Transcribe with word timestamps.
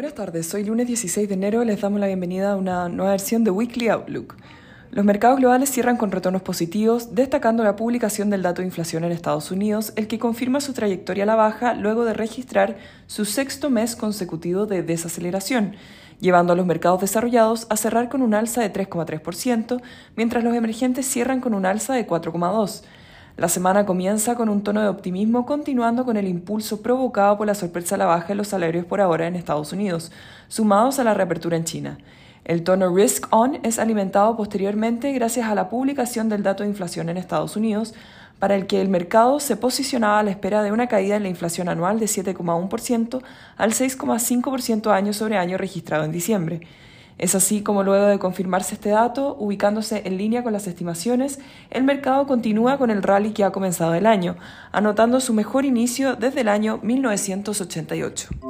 Buenas 0.00 0.14
tardes, 0.14 0.54
hoy 0.54 0.64
lunes 0.64 0.86
16 0.86 1.28
de 1.28 1.34
enero 1.34 1.62
les 1.62 1.82
damos 1.82 2.00
la 2.00 2.06
bienvenida 2.06 2.52
a 2.52 2.56
una 2.56 2.88
nueva 2.88 3.10
versión 3.10 3.44
de 3.44 3.50
Weekly 3.50 3.88
Outlook. 3.88 4.34
Los 4.92 5.04
mercados 5.04 5.38
globales 5.38 5.70
cierran 5.70 5.98
con 5.98 6.10
retornos 6.10 6.40
positivos, 6.40 7.14
destacando 7.14 7.62
la 7.64 7.76
publicación 7.76 8.30
del 8.30 8.40
dato 8.40 8.62
de 8.62 8.68
inflación 8.68 9.04
en 9.04 9.12
Estados 9.12 9.50
Unidos, 9.50 9.92
el 9.96 10.08
que 10.08 10.18
confirma 10.18 10.62
su 10.62 10.72
trayectoria 10.72 11.24
a 11.24 11.26
la 11.26 11.34
baja 11.34 11.74
luego 11.74 12.06
de 12.06 12.14
registrar 12.14 12.78
su 13.08 13.26
sexto 13.26 13.68
mes 13.68 13.94
consecutivo 13.94 14.64
de 14.64 14.82
desaceleración, 14.82 15.76
llevando 16.18 16.54
a 16.54 16.56
los 16.56 16.64
mercados 16.64 17.02
desarrollados 17.02 17.66
a 17.68 17.76
cerrar 17.76 18.08
con 18.08 18.22
un 18.22 18.32
alza 18.32 18.62
de 18.62 18.72
3,3%, 18.72 19.82
mientras 20.16 20.42
los 20.42 20.54
emergentes 20.54 21.04
cierran 21.04 21.42
con 21.42 21.52
un 21.52 21.66
alza 21.66 21.92
de 21.92 22.06
4,2%. 22.06 22.84
La 23.36 23.48
semana 23.48 23.86
comienza 23.86 24.34
con 24.34 24.48
un 24.48 24.62
tono 24.62 24.82
de 24.82 24.88
optimismo, 24.88 25.46
continuando 25.46 26.04
con 26.04 26.16
el 26.16 26.28
impulso 26.28 26.82
provocado 26.82 27.38
por 27.38 27.46
la 27.46 27.54
sorpresa 27.54 27.94
a 27.94 27.98
la 27.98 28.06
baja 28.06 28.28
de 28.28 28.34
los 28.34 28.48
salarios 28.48 28.84
por 28.84 29.00
ahora 29.00 29.26
en 29.26 29.36
Estados 29.36 29.72
Unidos, 29.72 30.12
sumados 30.48 30.98
a 30.98 31.04
la 31.04 31.14
reapertura 31.14 31.56
en 31.56 31.64
China. 31.64 31.98
El 32.44 32.64
tono 32.64 32.94
risk 32.94 33.26
on 33.30 33.60
es 33.62 33.78
alimentado 33.78 34.36
posteriormente 34.36 35.12
gracias 35.12 35.48
a 35.48 35.54
la 35.54 35.68
publicación 35.68 36.28
del 36.28 36.42
dato 36.42 36.62
de 36.62 36.68
inflación 36.68 37.08
en 37.08 37.16
Estados 37.16 37.56
Unidos, 37.56 37.94
para 38.40 38.56
el 38.56 38.66
que 38.66 38.80
el 38.80 38.88
mercado 38.88 39.38
se 39.38 39.56
posicionaba 39.56 40.18
a 40.18 40.22
la 40.22 40.30
espera 40.30 40.62
de 40.62 40.72
una 40.72 40.86
caída 40.88 41.16
en 41.16 41.22
la 41.22 41.28
inflación 41.28 41.68
anual 41.68 42.00
de 42.00 42.06
7,1% 42.06 43.22
al 43.56 43.72
6,5% 43.72 44.90
año 44.90 45.12
sobre 45.12 45.36
año 45.36 45.58
registrado 45.58 46.04
en 46.04 46.12
diciembre. 46.12 46.62
Es 47.20 47.34
así 47.34 47.60
como 47.60 47.82
luego 47.82 48.06
de 48.06 48.18
confirmarse 48.18 48.76
este 48.76 48.88
dato, 48.88 49.36
ubicándose 49.38 50.00
en 50.06 50.16
línea 50.16 50.42
con 50.42 50.54
las 50.54 50.66
estimaciones, 50.66 51.38
el 51.68 51.84
mercado 51.84 52.26
continúa 52.26 52.78
con 52.78 52.90
el 52.90 53.02
rally 53.02 53.32
que 53.32 53.44
ha 53.44 53.52
comenzado 53.52 53.92
el 53.92 54.06
año, 54.06 54.36
anotando 54.72 55.20
su 55.20 55.34
mejor 55.34 55.66
inicio 55.66 56.16
desde 56.16 56.40
el 56.40 56.48
año 56.48 56.80
1988. 56.82 58.49